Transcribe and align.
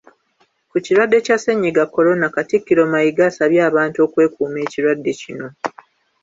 Ku 0.69 0.77
Kirwadde 0.85 1.17
kya 1.25 1.37
sennyiga 1.43 1.83
Corona, 1.95 2.25
Katikkiro 2.35 2.81
Mayiga 2.91 3.23
asabye 3.29 3.59
abantu 3.69 3.97
okwekuuma 4.05 4.57
ekirwadde 4.65 5.11
kino. 5.21 5.47